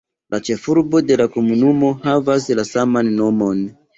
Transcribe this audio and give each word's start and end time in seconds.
La 0.33 0.37
ĉefurbo 0.45 1.01
de 1.09 1.17
la 1.21 1.27
komunumo 1.35 1.91
havas 2.07 2.49
la 2.61 2.67
saman 2.71 3.15
nomon. 3.21 3.63